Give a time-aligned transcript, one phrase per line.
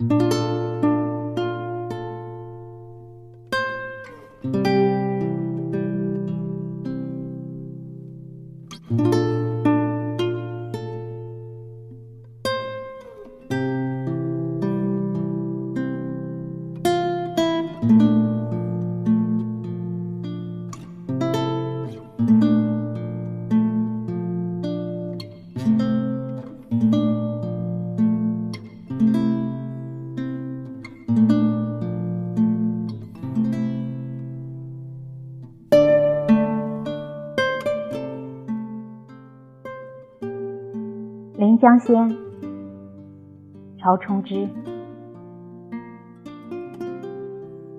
[0.00, 0.22] thank
[4.54, 4.77] you.
[41.38, 42.16] 临江仙，
[43.78, 44.48] 曹冲之。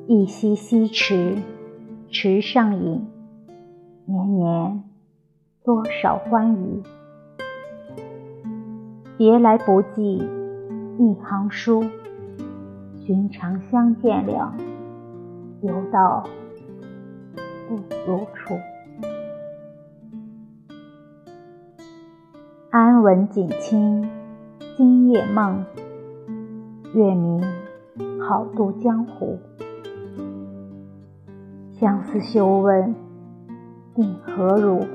[0.08, 1.36] 一溪溪池，
[2.08, 3.06] 池上饮，
[4.06, 4.84] 年年
[5.66, 6.82] 多少欢愉。
[9.18, 10.24] 别来不记
[10.98, 11.84] 一行书，
[13.06, 14.56] 寻常相见了，
[15.64, 16.24] 犹道
[17.68, 17.76] 不
[18.08, 18.54] 如初。
[22.72, 24.08] 安稳锦清，
[24.78, 25.66] 今夜梦。
[26.94, 27.44] 月明
[28.22, 29.40] 好渡江湖。
[31.72, 32.94] 相思休问
[33.96, 34.86] 定何如？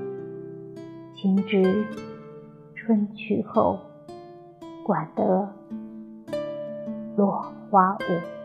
[1.16, 1.84] 情知
[2.76, 3.80] 春去后，
[4.84, 5.48] 管得
[7.16, 8.43] 落花无。